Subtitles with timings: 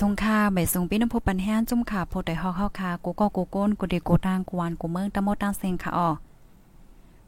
[0.00, 6.08] ทรงค่าไม่ทรงพี่น้ำผู้ปันแห้งจุ่มขาโพดได้ฮอกเฮาคากูก็กูโก้นกูดีกูตางกวนกูเมืองตะโมตังเซงค่ะออ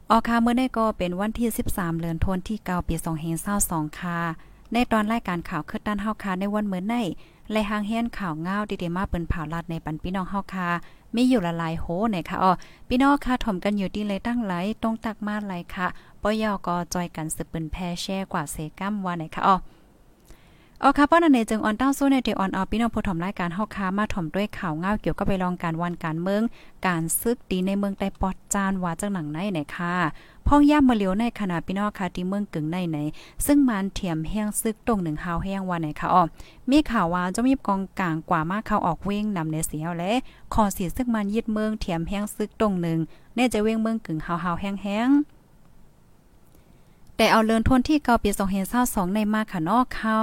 [0.09, 2.95] ออค่ะเมื่อได้ก็เป็นวันที่ 13เดือนธันวาคมที่9ปี
[3.47, 4.19] 2522ค่ะ
[4.73, 6.95] ในตอนรายการข่าวคือด้านเฮาคาในวันเมื่อใน
[7.51, 10.69] และหางเฮียนข่าวเงาดีๆมาเปิ้นเผาลัดในปันพี่น้องเฮาคา
[11.15, 12.51] มีอยู่ละลายโหในค่ะอ๋อ
[12.87, 15.87] พี่น้องค่ะถ่อมกันอยู่ดีเลยตั้งไหลตรงตักมาไหลค่ะ
[16.21, 19.55] ปอยอก็จอยกันสืบเปืนแพ่แช่กว่าเซกัมว่าไหนค่ะอ๋อ
[20.85, 26.41] ออค่ะป้อนในจึงออนตั้งสู้ในเดออนเอาพี่น้องผู้ถมรายการเฮาค้ามาถมด้วยข่าวเงาเกี่ยวกับไปลองการวันการเมือง
[26.87, 29.95] การซึกดีในเมืองใต้ปอดจานว่าจังหนังไหนไหนค่ะ
[30.47, 32.97] พ่องย่ามมาเลียวในขณะพี่น้องค่ะที่เมืองกึ่งในไหน
[33.45, 36.23] ซึ่งมันเถียมแห้งซึกตรงหนึ่งหาวแห้งว่าไหนค่ะอ้อ
[36.71, 40.11] มีข่าวว่าจะมีกองกลางกว่ามากเข้าออกเว้งนำในเสียวและ
[40.53, 42.99] ขอสีซึ่งมันยึดเมืองเถียมแห้งซึกตรงหนึ่ง
[43.35, 45.09] แน่จะเว้งเมืองกึ่งหาวหาวแห้งแห้ง
[47.17, 48.29] แต่เอาเลินทนที่เกาปี
[48.73, 50.19] 2022ในมาค่ะนาะเข้า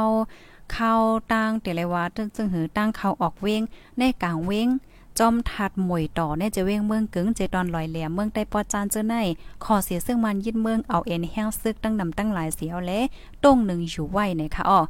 [0.73, 0.95] เข้า
[1.33, 2.03] ตั้งแต่เลวา
[2.37, 3.63] จึงหือตั้งเข้าออกเว้ง
[3.99, 4.69] ในกลางเว้ง
[5.19, 9.17] จอมทัดหมวยต่อเนี่ยจะเว้งเมืองกึ่งเจดอนลอยแหลมเมืองใต้ปอจานเจอใน
[9.65, 13.01] ขอเสียซึ่งมันยึดเมืองเอาเอ็นแห้งซึกตั้งนำตั้งหลายเสียวและ
[13.43, 14.81] ตรงหนึ่งอยู่ไว้ในค่ะอ้อ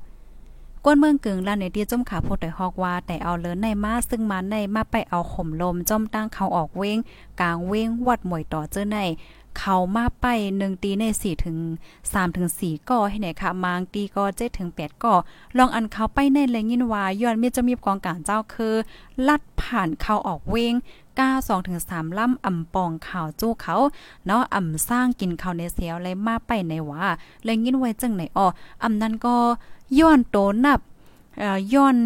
[0.85, 6.99] กวนเมืองกึ่งลานในที่จมขาโพดได้ฮอกว่าแต่เอาเลินในมาซึ่งมันในมาไปเอาข่มลมจอมตั้งเขาออกเว้ง
[7.41, 8.99] กลางเว้งวัดหมวยต่อเจอใน
[9.59, 11.57] เขามาไป1ตีใน4ถึง
[12.03, 15.15] 3ถึง4ก่อให้ไหนค่ะมางตีก็7ถึง8ก่อ
[15.59, 18.75] ลองอันเขาไปในเลยยินว่าย้อนมีจะมีกองการเจ้าคือ
[19.27, 20.75] ลัดผ่านเขาออกเวง
[21.19, 23.77] ก้า2ถึง3ล่ำอ่ำปองข่าวจู้เขา
[24.27, 27.07] เนาะอ่ำสร้างกินเขาในเสียวเลยมาไปในว่า
[27.45, 28.47] เลยยินไว้จังไหนอ้อ
[28.83, 29.37] อ่ำนั้นก็
[29.99, 30.81] ย้อนโตนับ
[31.75, 31.97] ย้อน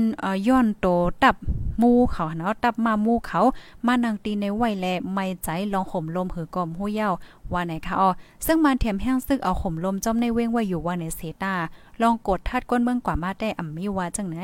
[0.48, 0.86] ย้อนโต
[1.22, 1.36] ตับ
[1.82, 3.40] มูเขาเนาะตับมามูเขา
[3.86, 7.10] มานังตีในไหวแลไม่ใจลองห่มลมหือกอมหู้เย้า
[7.52, 8.10] ว่าไหนคะอ๋อ
[8.46, 11.54] ซึ่งมันเถียมแห้งซึกเอาห่มลมจอมในเว้งไว้อยู่ว่าในเซตา
[12.02, 14.38] ลองกดทัดก้นเมืองกว่ามาได้อ่ำมีว่าจังไหน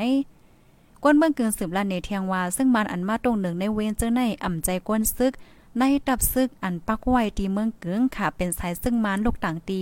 [1.03, 5.33] ก้นเมืองกึ่งสืบลานในเทียงว่า ซึ่งมันอันมาตรงหนึ่งในเว้นเจอในอ่ำใจก้นซึก
[5.79, 9.81] ในตับซึกอันปักไว้ที่เมืองเกิงค่ะ เป็นสายซึ่งมานลูกต่างตี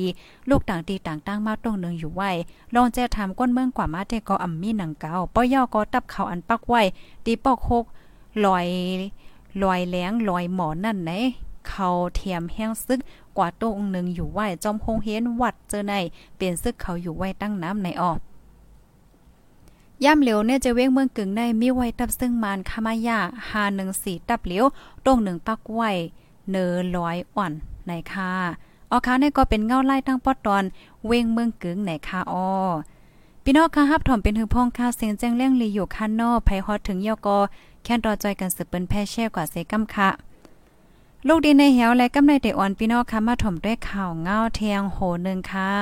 [0.50, 2.32] ลูกต่างตีต่างตั้งมาตรงหนึ่งอยู่ไว้
[2.76, 6.82] ลองแจ้ถามก้นเมืองกว่ามาเทก็อ่ำมีหนังเก่าป้อยอก็ตับเขาอันปักไว้
[7.26, 7.86] ตีปอกหก
[8.46, 8.68] ลอย
[9.64, 11.12] ลอยแหลงลอยหมอนั่นไหน
[11.68, 13.00] เขาเทียมแห้งซึก
[13.38, 15.94] กว่าตรงหนึ่งอยู่ไว้จอมคงเห็นวัดเจอใน
[16.38, 18.18] เป็นซึกเขาอยู่ไว้ตั้งน้ำในออก
[20.04, 24.66] ย่ำเหลียวเนี่ยจะเว้งเมืองกึ่งในมีไว้ตับซึ่งมานคามายาหาหนึ่งสี่ตับเหลียว
[25.06, 25.92] ตรงหนึ่งปักไว้
[26.50, 27.52] เนอร้อยอ่อน
[27.88, 28.34] ในค่ะ
[28.92, 30.64] ออค้าเนี่ยก็เป็นเงาไล่ทั้งปอดตอน
[31.06, 32.48] เว้งเมืองกึ่งในค่ะออ
[33.44, 37.38] พี่น้องค่ะฮับถ่อมเป็นหือพองค่าเสียงแจ้งเลี้ยงลีอยู่คันนอไผฮอดถึงยอกอ
[37.84, 40.10] แค่รอจอยกันสืบเปิ้นแพ่แช่กว่าเซกัมค่ะ
[41.28, 45.74] ลูกดินในเหวและกำในเตอ่อนพี่น้องค่ะมาถ่อมด้วยข่าวเงาเทียงโหนึงค่ะ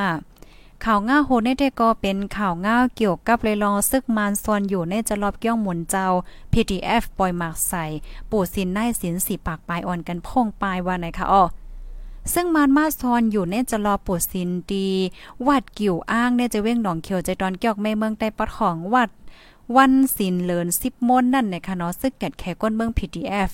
[0.85, 6.07] ข่าวง่าโหในเดก็เป็นข่าวง่าเกี่ยวกับเลยลองซึกมานซอนอยู่ในจะรอบเกี่ยวหมุนเจ้า
[6.51, 7.85] PDF ปล่อยหมากใส่
[8.29, 11.43] ปู่สินได้สินสีปากปลายอ่อนกันพ่งปลายว่าไหนคะอ้อ
[12.33, 14.89] ซึ่งมานมาซอนอยู่เนจะรอปวดสินดี
[15.47, 19.09] วัดกิ่วอ้างเนี่ยจะเว้งหนองเขียวใจตอนเกี่ยวไม่เมืองใต้ปัดของวัด
[19.75, 23.51] วันสินเลินสิบมนนั่นในคะเนาะซึกแกดแขก้นเมือง PDF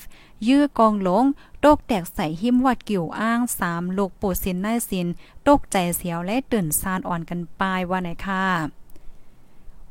[0.47, 1.25] ยื้อกองหลง
[1.63, 5.07] ตกแตกใส่หิมวัดกิ่วอ้างสามลูกปูสินนายสิน
[5.47, 8.82] ตกใจเสียวและตื่นซานอ่อนกันปลายว่าไหนค่ะ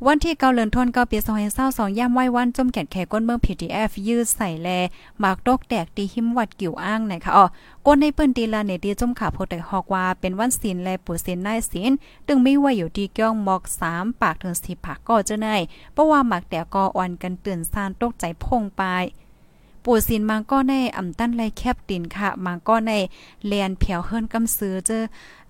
[0.07, 1.39] วันที่เกาเลินทนเกาปียสห
[1.85, 4.69] อย่ำไหววันจมแก่นแขก้นเมือง PDF ยืดใส่แล
[5.21, 7.47] หมากตกแตกตีหิมวัดกิ่วอ้างไหนค่ะอ๋อ
[7.87, 11.93] ก้นในเปิ้นตีลาเนตีจมขาโพดได้ฮอกว่าเป็นวันศีลแลปู่ศีลนายศีล
[12.27, 15.57] ตึงไม่ไหวอยู่ที่เกี้ยงหมอกสามปากถึง10ผักก็จะได้
[15.93, 18.83] เพราะว่าหมากแต่ก็อ่อนกันตื่นซานตกใจพงไป
[19.85, 22.93] ปู่สินมังก็ในอ่ำตั้นไรแคบตินค่ะมังก็ใน
[23.47, 25.03] เลียนเผียวเฮิรนกำซื้อเจอ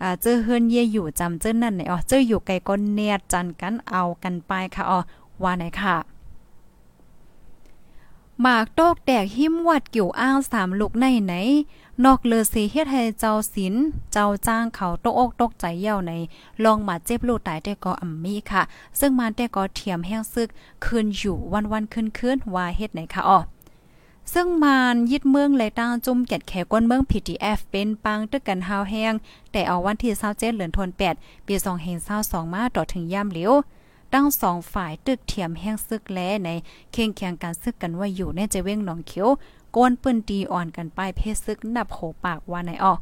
[0.02, 4.98] อ่าเจอเฮิรนเย่อยู่จำเจอนั่นไหนอ๋อเจออยู่ไกลก็เนียจันกันเอากันไปค่ะอ๋อ
[5.42, 5.96] ว่าไหนค่ะ
[8.40, 11.34] หมากโตกแตกหิมวัดกิ่วอ้างสามลูกในไหน
[12.04, 13.74] นอกเลือสีเฮ็ดให้เจ้าศิล
[14.12, 16.12] เจ้าจ้างเขาตกอกตกใจเย่าใน
[16.64, 18.62] ลองมาเจ็บลูกตายแต่ก็อ่ำมีค่ะ
[18.98, 20.48] ซึ่งมันแต่ก็เทียมแห้งซึก
[20.84, 23.38] คืนอยู่วันวันคืนคืนว่าเฮ็ดไหนค่ะอ๋อ
[24.34, 29.14] ซึ่งมานยึดเมืองเลยตั้งจุ่มเก็ดแขกวนเมือง PTF เป็นปังตึกกันหาวแห้ง
[29.52, 31.14] แต่เอาวันที่27เดือนธันวาคม
[31.46, 31.54] ปี
[32.04, 33.52] 2022มาต่อถึงย่ำเหลียว
[34.14, 36.50] ตั้งสองฝ่ายตึกเทียมแห้งซึกแลใน
[36.92, 39.28] เคียงเคียงการซึกกันว่าอยู่ในเจเว้งหนองเขียว
[39.76, 42.94] กนปืนตีอ่อนกันไปเพศซึกนับโหปากว่าในออ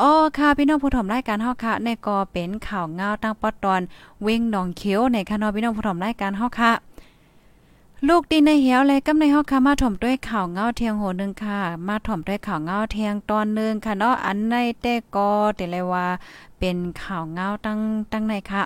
[0.00, 3.82] อ๋อค่ะพี่น้องผู้ถมรายการเฮาค่ะในก็เป็นข่าวเงาตั้งปอตอน
[4.22, 6.72] เว้งหนองเขียวในค่ะน้องพี่น้องผู้ถมรายการเฮาค่ะ
[8.04, 16.06] ลูกดินในเหี่ยวเลยกำในฮอกค่ะมาถ่อมด้วยข่าวเงาเทียงโหนึงค่ะ มาถ่อมด้วยข่าวเงาเทียงตอนนึงค่ะเนาะอันในแต่ก็แต่เลยว่า
[16.58, 17.78] เป็นข่าวเงาตั้ง
[18.12, 18.62] ตั้งในค่ะ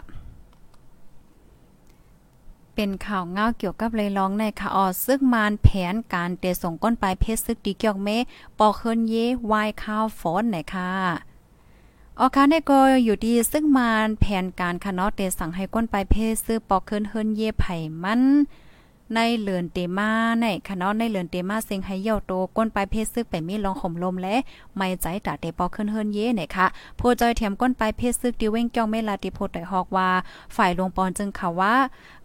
[2.74, 8.08] เป็นข่าวเงาเกี่ยวกับเลยร้องในค่ะออซึกมานแผนการเตะส่งก้นปลายเพชรซึกดีเกี่ยวเม
[8.58, 9.14] ปอเคินเย
[9.50, 10.90] วายข้าวฝนไหนค่ะ
[12.18, 18.22] ออคาเนก็อยู่ดีซึ่งมานแผนการคณะเตสั่งให้ก้นปลายเพศซื้อปอกเคินเฮินเยไผ่มัน
[19.14, 20.10] ในเลือนเตมา
[20.40, 24.36] ในคณะในเลือนเตมาเซ็งให้เย่าโตก้นปลายเพศซึกไปมีลองข่มลมและ
[24.76, 26.66] ไม่ใจตาเตปอขึ้นเฮิรนเย่เนี่ยค่ะ
[26.98, 30.08] ผู้จอยเทียมก้นปลายเพศซึกดิเว้งเจ้าเมลาติโพดได้ฮอกว่า
[30.56, 31.74] ฝ่ายหลวงปอนจึงข่าวว่า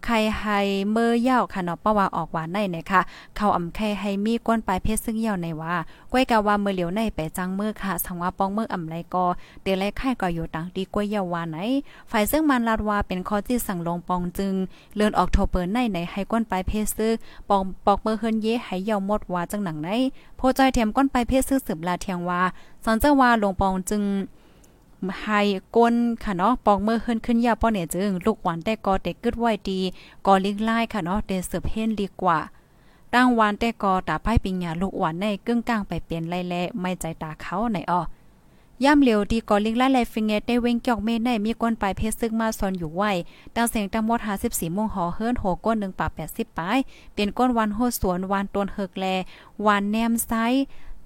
[0.06, 0.60] ใครให้
[0.92, 3.02] เมื่อเย่าค่ะเนาะปะว่าออกหวานในเนี่ยค่ะ
[3.36, 5.76] เขาอำใครให้มีก้นปลายเพศซึ่งเย่าในว่า
[6.12, 9.26] ก้อยกะว่าเมื่อเหลียวในไปจังเมือค่ะสังว่าปองเมืออำไรก็
[9.64, 11.58] เตแลไข่ก็อยู่ต่างดีก้อยเย่าว่าไหน
[12.12, 14.54] ฝ่ายซึ่งมันลาดว่าเป็นข้อที่สั่งลงปองจึง
[14.96, 17.16] เลื่อนออกโทเปิดในในให้ก้นปลายเพศซึก
[17.50, 19.90] ปองปอกเมื่อเฮินเย่ให้เย่าหมดว่าจังหนังไหน
[20.38, 22.42] โพจอยเทียมก้นไปเพศซึกสืบลาเทียงว่า
[22.86, 24.04] สันเจ้าว่าลงปองจึง
[25.22, 25.42] ให้
[25.76, 29.80] ก้นค่ะเนาะปองเมื่อขึ้นขึ้นยาป้อเนี่ยจึงลูกหวานแต่กอเด็กกึดไว้ดี
[30.26, 32.40] กอลิกไล่ค่ะเนาะเดสืบเฮนดีกว่า
[33.14, 38.02] ตั้งวานแต่กอตาไพ่ปิญญาลูกหวานในกึ่งกลางไปเปลี่ยนไล่แลไม่ใจตาเขาไหนอ้อ
[38.84, 43.04] ย่ำเหลียวดีกอลิกไล่แลฟิงเงตได้เว้งจอกเมฆในมีก้นปลายเพชรซึ่งมาซอนอยู่ไหว
[43.56, 46.78] ตั้งเสียงตั้งหมด54โมงหอเฮิร์นโหก้น1ปาก80ปลาย
[47.14, 49.06] เปลี่ยนก้นวันโหสวนวันตนเฮกแล
[49.66, 50.32] วันแนมไซ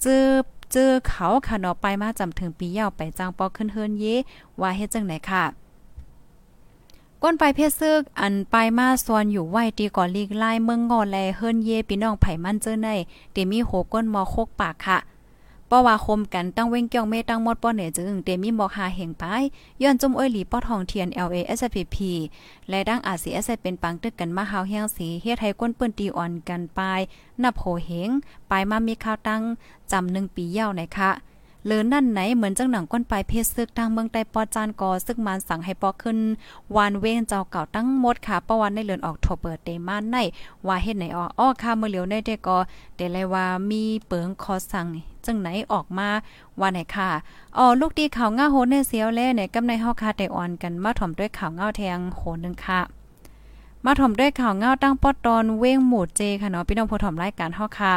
[0.04, 0.24] จื้อ
[0.72, 4.06] เจอเขาค่ะเนาะไปมาจำถึงปียาวไปจางปอขึ้นเฮิรนเย
[4.62, 5.44] ว่าเฮ็ดจังไหนค่ะ
[7.24, 12.90] ก้นไปเพศซึกอันไปมาซวนอยู่ไหวตีก่อนลีกไล่เมืองงอแลเฮิรนเยพี่น้องไผมันเจอใน
[13.34, 14.98] เดมีโหก้นมอโคกปากค่ะ
[15.70, 19.24] ป้อว่าคมกันตั้งเว้งเกี่ยวเมตั้งหมดป้อเหนือจึงเตมีบอกหาเหงไป
[19.82, 21.96] ย้อนจุ่มอ้อยหลีป้อทองเทียน LA SPP
[22.70, 26.80] และดังอาซีเอสเป็นปังตึกกันมาหาวเฮียงสีเฮ็ดให้ก้นเปิ้นตีอ่อนกันไป
[27.44, 28.10] นับโหเหง
[28.50, 29.42] ปลายมามีข้าวตั้ง
[29.92, 31.12] จำหนึ่งปีเย่าไหนคะ
[31.66, 36.18] หรือนั่นไหนเหมือนจังหนังก้นปลายเพศซึกทางเมืองใต้ปอจานกอซึกมานสั่งให้ปอขึ้น
[36.76, 40.18] วานเว้งเจ้าเก่าตั้งหมดค่ะประวันในเลือนออกโทเปิดเตมานใน
[40.68, 42.58] ว่าเฮ็ดไหนอออ้อค่ะเมื่อเหลียวในเดก็
[42.96, 44.88] เดเลยว่ามีเปิงคอสั่ง
[45.26, 46.10] จังไหนออกมา
[46.60, 47.10] ว่าไหนค่ะ
[47.58, 52.82] อ๋อลูกดีข่าวง่าโหในเสียวแลในกำในเฮาคาไดอ่อนกันมาถ่อมด้วยข่าวง่าแทงโหนึงค่ะ
[53.86, 57.94] มาถ่อมด้วยข่าวง่าตั้งปอตอนเว้งหมู่เจค่ะเนาะพี่น้องผู้ถ่อมรายการเฮาค่ะ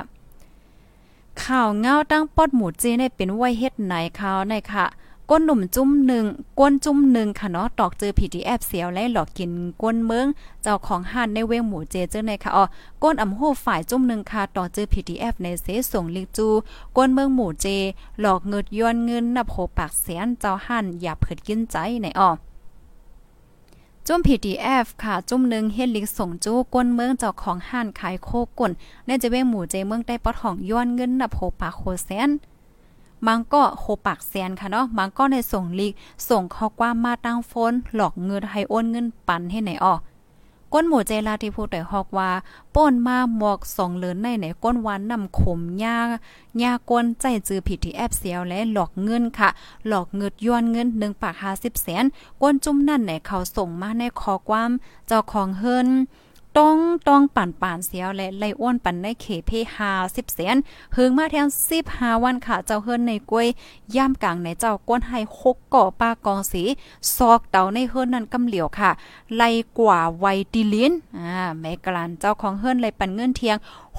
[1.40, 4.86] ข่าวเงาตั้งปอดหมูจีในเป็นไว้เฮ็ดไหนข่าวในค่ะ
[5.30, 6.24] ก้นหนุ่มจุ้มหนึ่ง
[6.58, 9.50] ก้นจุ้มหนึ่งค่ะเนาะตอกเจอ PDF เสียวและหลอกกิน
[9.82, 10.26] ก้นเมือง
[10.62, 12.64] เจ้าของห้านในเวงหมูเจเจอในค่ะอ๋อ
[13.02, 16.46] ก้นอำโหฝ่ายจุ้มหนึ่งค่ะตอกเจอ PDF ในเสส่งลิกจู
[16.96, 17.66] ก้นเมืองหมูเจ
[18.20, 22.30] หลอกเงิดย้อนเงินนับโหปากแสนเจ้าห้านอย่าเผิดกินใจในอ๋อ
[24.08, 28.72] จุ้ม PDF ค่ะ จุ้มหนึ่งเฮ็ดลิกส่งจู้ก้นเมืองเจ้าของห้านขายโคกุ่น
[29.06, 32.30] ในจะเว้งหมู่เจเมืองได้ปอดของย้อนเงินนับโหปากโคแสน
[33.26, 35.92] มังก็โคปากแสนค่ะเนาะมังก็ในส่งลิก
[36.28, 39.94] ส่งข้อความมาตั้งโฟนหลอกเงินให้โอนเงินปันให้ไหนออ
[40.72, 42.30] ก้นหมูเจลาที่พูดแต่ฮอกว่า
[42.74, 45.98] ป้นมาหมอกสองเลินในไหนก้นวานนำขมยา
[46.62, 49.48] ญาก้นใจจือผิดที่แอบเสียวและหลอกเงินค่ะ
[49.88, 52.04] หลอกเงินย้อนเงิน1ปาก50แสน
[52.42, 54.70] ก้นจุ่มนั่นไหนเขาส่งมาในคอความ
[55.06, 55.88] เจ้าของเฮิรน
[56.58, 56.76] ต้อง
[57.08, 60.56] ต้องปั่นป่านเสียวและไล่อ้วนปั่นในเขเพหาสิบแสน
[60.96, 63.46] หึงมาแทงสิบหาวันค่ะเจ้าเฮิรนในกล้วย
[63.96, 66.62] ย่ามกลางในเจ้าก้นให้หกก่อปากองสี
[67.16, 68.90] ซอกเต่าในเฮิรนนั้นกำเหลียวค่ะ
[69.36, 73.56] ไล่กว่าไวดิลินอ่าแม่กลันเจ้าของเฮิรนไล่ปั่นเงินเทียง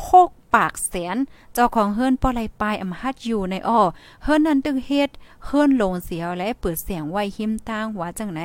[0.08, 1.18] หกปากแสน
[1.54, 3.82] เจ้าของเฮิรนป้อไลปลายอำฮัดอยู่ในอ้อ
[4.24, 5.10] เฮิรนนั้นตึงเฮ็ด
[5.46, 8.42] เฮิรนลงเสียวและเปิดเสียงไว้หิมตางว่าจังไหน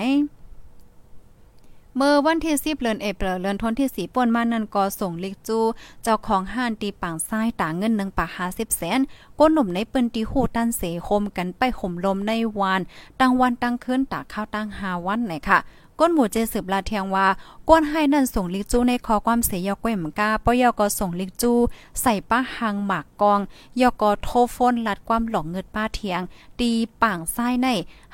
[2.00, 5.58] เมื่อวันที่10เดือนเอเปรเดือนทันที่4ป่วนมานั่นก็ส่งลิกจู
[6.02, 9.00] เจ้าของห้านตีปางซ้ายตาเงิน1ปาก50แสน
[9.38, 12.80] ก้นหนุ่มในเปิ้นตีโหตันเสคมกันไปข่มลมในวาน
[13.20, 15.58] ตั้งวันตั้งคืนตากข้าวตั้ง5วันไหนค่ะ
[16.00, 17.26] ก้นหมู่เจสืบลาเทียงว่า
[17.68, 21.58] ก้นให้นั่นส่งลิกจู้ในคอความเสียยกเว้มกาปยอก็ส่งลิกจู้
[22.02, 23.40] ใส่ป้าหังหมากกอง
[23.80, 26.20] ยอก็โทฟนลัดความหลงเงิดป้าเทียง
[26.60, 26.70] ตี
[27.02, 27.68] ป่างซ้ายใน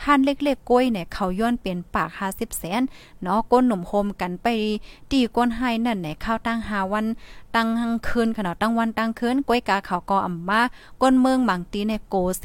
[0.05, 2.83] หันเล็กๆก้อยเนี่ยเขาย้อนเป็นปาก50แสน
[3.23, 4.47] เนาะก้นหนุ่มโฮมกันไป
[5.11, 7.07] ตีก้นให้นั่นเนี่ยข้าวตั้งหาวัน
[7.55, 10.61] ตั้งหังคืนขนาดตั้งวันตั้งคืนก้อยกาเขาก็อ่ำมา
[11.03, 12.45] ก้นเมืองบางตีในโกเส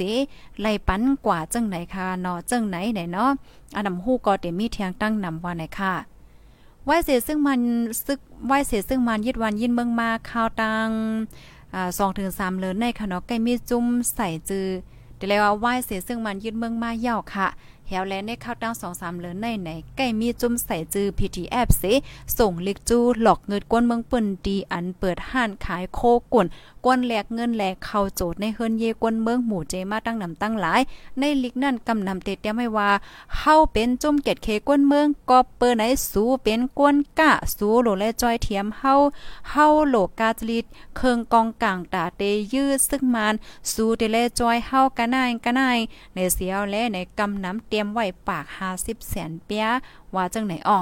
[0.62, 3.30] ไล่ปันกว่าจังไหนค่ะเนาะจังไหนไหนเนาะ
[3.76, 5.94] อันนำฮู้ก็เตมีเทียงตั้งนำว่าไหนค่ะ
[6.86, 7.60] ไหวเสียซึ่งมัน
[8.06, 10.90] ซึกไหวเสียซึ่งมันยึดวันยินเมืองมาข้าวตัง
[11.74, 13.86] อ่า2ถึง3เลินในค่ะเนาะใกล้มีจุ่ม
[14.16, 14.68] ใส่จือ
[15.16, 17.48] เดี๋ยวว่าไหวเสียซึ่งมันยึดเมืองมาเย่าค่ะ
[17.92, 21.84] แถวแลในข้าวตั้งสองสามเหลือในไหนใกล้มีจุ่มใส่จือ PTF เส
[22.38, 26.00] ส่งลิกจูหลอกเงินกวนเมืองปิ้นดีอันเปิดห้านขายโค
[26.34, 26.48] กุ่น
[26.86, 30.82] กวนแลกเงินแลกเข้าโจทย์ในเฮิรนเยกวนเมืองหมู่เจมาตั้งนำตั้งหลาย
[31.20, 32.90] ในลิกนั่นกำนำเตเตียไม่ว่า
[33.38, 38.94] เฮาเป็นจุ่มเกตเคกวนเมืองก็เปิ้นไหนสูเป็นกวนกะสูโหลและจอยเทียมเฮา
[39.50, 40.66] เฮาโหลกาจลิด
[40.98, 42.22] เคิงกองกลางตาเต
[42.54, 43.34] ยืดซึ่งมาน
[43.72, 45.80] สูเตเลจอยเฮากะนายกะนาย
[46.14, 48.46] ในเสียวและในกำนำเตรียมไว้ปาก
[48.78, 49.68] 50แสนเปีย
[50.16, 50.80] ว่าจังไหนอ้อ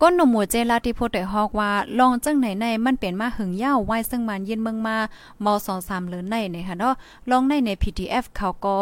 [0.00, 4.96] ก้นหนุ่มหมูเจลาที่พูดได้ฮอกว่าลองจังไหนในมันเป็นมาหึงยาวไว้ซึ่งมันยินเมืองมา
[5.44, 6.94] มอ23หรือในเนี่ยค่ะเนาะ
[7.30, 8.76] ลองในใน PTF เขาก็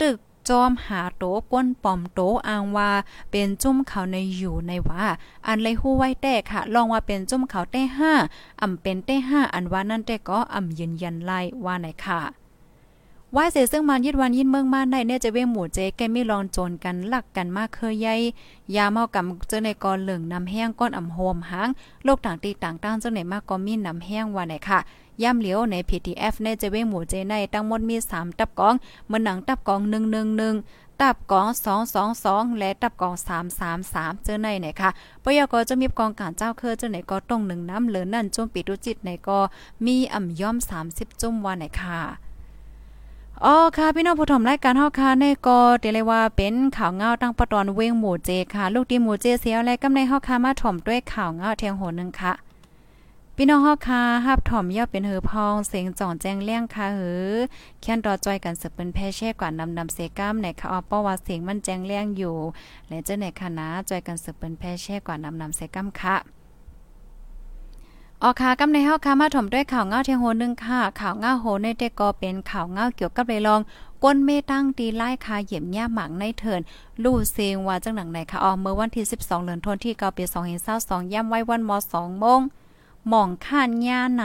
[0.00, 0.16] ตึก
[0.48, 2.90] จอมหาโตก้นปอมโตอ้างว่า
[3.30, 5.04] เป็นจุ่มเขาในอยู่ในว่า
[5.46, 8.12] อันเลยฮู้ไว้แต่ค่ะ ลองว่าเป็นจุ่มเขาเต้ห้า
[8.60, 12.20] อ่ำเป็นเต้ห้าอันว่านั่นแต่ก็อ่ำยืนยันไล่ว่าไหนค่ะ
[13.36, 18.14] ว่าเสซึ่งมันยิดวันยินเมืองมาในเนี่ยจะเว้งหมู่เจ๊แกไมีลองโจรกันหลักกันมากเคยใหญ่
[18.76, 21.68] ยาเมากำเจอในกอเหลืองน้ำแห้งก้อนอ่ำโฮมหาง
[22.04, 24.78] โลกต่างตีต่างตั้งเจ้าไหนมากก็มีนำแห้งว่าไหนค่ะ
[25.22, 28.74] ย่ำเหลียวใน PTF ในจะเว้งหมู่เจในตั้งหมดมี 3 ตับกอง
[29.06, 29.80] เมื่อหนังตับกอง
[30.40, 31.46] 111 ตับกอง
[32.04, 33.14] 222 และตับกอง
[33.68, 34.90] 333 เจอในไหนค่ะ
[35.22, 39.38] ปยกจะมีกองการเจ้าเคอเจอไหนก็ต้องหนึ่งน้ำเหลือนั่นจุ่มปิดุจิตในก็
[39.86, 40.56] มีอ่ำย่อม
[40.88, 42.27] 30 จุ่มว่าไหนค่ะ
[43.44, 52.32] อ๋อค่ะพี่น้องผู้ชมรายการเฮาค่ะในก็เตเลยว่าเป็นข่าวเงาตั้งปะตอนเวงหมู่เจค่ะ ลูกดีหมู่เจเสียวและกำในเฮาค่ะมาถ่อมด้วยข่าวเงาเทียงโหนึงค่ะ
[53.36, 57.28] พี่น้องเฮาค่ะฮับถ่อมย่อเป็นเหือพองเสียงจ่องแจ้งเลี้ยงค่ะหือ
[57.80, 62.36] แค่นรอจอยกันสืบเป็นแพ่แช่กว่านำนำเสก้ามในค่ะออป้อว่าเสียงมันแจ้งเลี้ยงอยู่
[62.88, 66.37] และเจ้าในคณะจอยกันสืบเป็นแพ่แช่กว่านำนำเสก้ามค่ะ
[68.22, 73.60] ออค่ะกำในเฮาค่ะมาถมด้วยข่าวเงาเทียงโหนึงค่ะ ข่าวเงาโหในเตก็เป็นข่าวเงาเกี่ยวกับเรลอง
[74.04, 76.60] ก้นเมตั้งตีไล่คาเหยียบย่าหมังในเถิน
[77.02, 80.24] ลู่เซงว่าจังหนังไหนค่ะออเมื่อวันที่ 12เดือนธันวาคมที่เกาปี
[80.68, 82.40] 2522ย่ำไว้วันม2โมง
[83.08, 84.24] หม่องข้านย่าไหน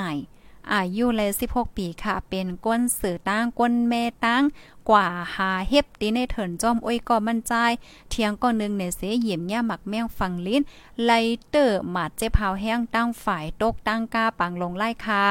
[0.71, 3.93] อายุเลย16 ปีค่ะ เป็นก้นสื่อตั้งก้นเม
[4.25, 4.43] ตั้ง
[4.89, 7.53] กว่าหาเฮ็บตีในเถินจอมอ้อยก็มั่นใจ
[8.09, 10.61] เทียงก็นึงในเสเหยี่ยมย่าหมักแมงฟังลิ้น
[11.05, 11.11] ไล
[11.47, 15.23] เตอร์หมาดเจ็บเฮาแห้งตั้งฝ่ายตกตั้งกาปังลงไล่คา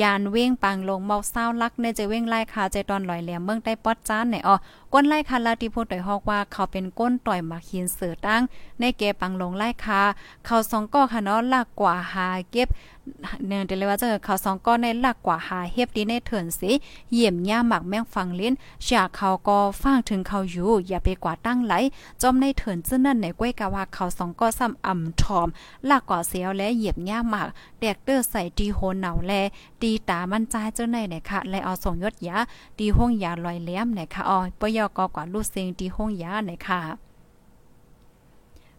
[0.00, 4.56] ยานเว้งปังลงเมาเศร้าลักในจะเว้งไล่คาใจตอนลอยแหลมเมืองใต้ปอดจานไหนอ๋อ
[4.94, 8.42] ก้นไล่คาลาติพูดต่อยฮอกว่าเขาเป็นก้นต่อยมาหินเสือตั้ง
[8.80, 10.00] ในเกปังลงไล่คา
[10.44, 12.68] เขาสองก้อค่ะเนาะลากกว่าหาเก็บ
[13.46, 16.72] เนื่องแต่เลยว่าจะเขาสองก้อนในหลักกว่าหาเฮ็บดีในเถินสิ
[17.12, 18.54] เยี่ยมย่าหมักแมงฟังลิ้น
[18.86, 21.74] จากเขาก็ฟังถึงเขาอยู่ อย่าไปกว่าตั้งไหล
[22.22, 25.48] จอมในเถินซึ่งนั่นในกล้วยกะว่าเขาสองก็ซ้ำอ่ำทอม
[25.86, 27.48] หลักกว่าเสียวและเหยียบย่าหมัก
[27.80, 29.32] แตกเตื้อใส่ดีโหนเหนาแล
[29.82, 32.36] ตีตามันใจเจ้าในไหนค่ะและเอาส่งยศยา
[32.78, 36.80] ดีห้องยาลอยแหลมไหนค่ะอ๋อปยอกกว่าลูกเซงดีห้องยาไหนค่ะ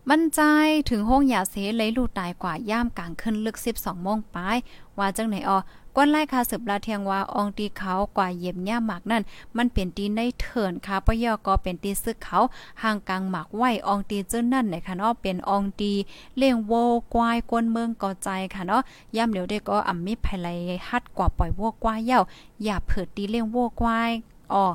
[0.10, 0.42] มั่นใจ
[0.90, 4.58] ถึงห้องยาเสเลยลูตายกว่าย่ามกลางขึ้นลึก 12โมงปลาย
[4.98, 5.60] ว่าจังไหนออ
[5.96, 9.24] ก้นไล่คาสืบลาเทียงว่าองตีเขากว่าเย็บย่าหมากนั่น
[9.58, 12.40] มันเปลี่ยนตีในเถินค่ะปยอก็เป็นตีซึกเขา
[12.84, 15.92] ห่างกลางหมากไหวองตีเจ้านั่นไหนค่ะเนาะเป็นองตี
[16.38, 16.74] เลี้ยงโว
[17.14, 18.82] กวายกวนเมืองก่อใจค่ะเนาะ
[19.16, 20.48] ย่ำเหลียวได้ก็อ่ำมิภายไล
[20.90, 22.20] ฮัดกว่าปล่อยวัวกวายเย้า
[22.64, 24.12] อย่าเผิดตีเลี้ยงวัวกวาย
[24.54, 24.66] อ๋อ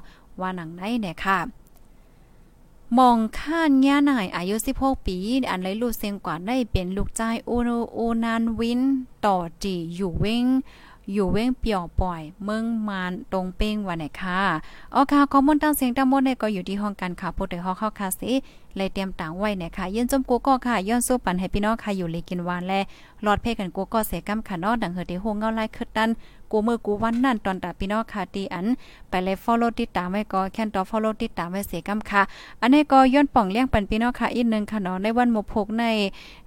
[0.40, 1.38] ว่าหนังไหนเนี่ยค่ะ
[2.98, 5.16] มองข้านย่าหน่ายอายุ 16 ปี
[5.50, 8.80] อันไรลูกเซงกว่าได้เป็นลูกใจอูโนอูนานวิน
[9.24, 10.46] ต่อจีอยู่เว้ง
[11.12, 14.40] อยู่เว้งเปี่ยวปล่อย เมืองมานตรงเป้งวันไหนค่ะ
[14.94, 18.32] อ๋อค่ะข้อมูลตั้งเสียงตั้งหมดเนี่ยก็อยู่ที่ห้องการข่าวผู้ใดฮอกเข้าคาสิ
[18.76, 22.72] เลยเตรียมต่างไว้เนี่ยค่ะยืนจมกูก็ค่ะย้อนสู้ปันให้พี่น้องค่ะอยู่เลยกินวานแล
[23.22, 26.10] หลอดเพกันกูก็เสกำค่ะนอดังเฮอที่โฮงเงาไล่คึดดัน
[26.52, 28.66] กูมือกูวันนั่นตอนตาพี่น้องค่ะตีอัน
[29.10, 32.22] ไปเลย follow ติดตามไว้ก็แค่นต่อ follow ติดตามไว้เสียกำค่ะ
[32.62, 35.84] อันนี้ก็ย้อนป่องเลี้ยงปันพี่น้องค่ะอีกนึงค่ะเนาะในวันมพกใน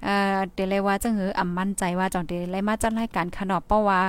[0.03, 3.99] เอ่อเดลยว่าจังหืออ่ำมั่นใจว่าจองเดลยมาจัดรายการค่ะเนาะเพราะว่า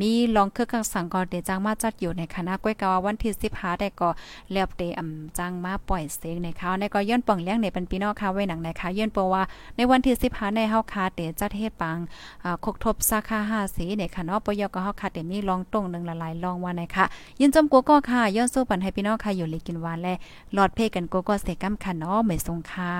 [0.00, 4.08] มีลองเครื่องสังกอเดจังมาจัดอยู่ในคณะก้อยกาวันที่15ได้ก็
[4.52, 9.42] แล้วเตอ่ำจังมาปล่อยเสียงในเขาในก็ย้อนป่องเลี้ยงในปันพี่น้องค่ะไว้หนังในค่ะย้อนเพราะว่า
[9.76, 11.96] ในวันที่15ในเฮาคาเตจัดเฮ็ดปัง
[12.44, 17.04] อ่าคกทบสาขา5สีในค่ะเนาะปยก็เฮาคาเตมีลองตรงนึงละลายลองว่าในค่ะ
[17.40, 20.14] ยินจมกัวก็ค่ะย้อนสู้ปันให้พี่น้องค่ะอยู่เลยกินหวานและ
[20.54, 22.94] หลอดเพกันโกโก้เสกัมค่ะเนาะไม่ทรงค่ะ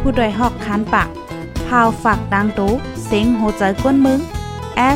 [0.00, 1.08] ผู้ดยหอกคันปาก
[1.66, 2.72] พาวฝากดังตู้
[3.04, 4.20] เซ็งโหใจกวนมึง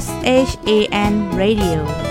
[0.03, 0.07] S
[0.49, 0.71] H A
[1.11, 2.04] N Radio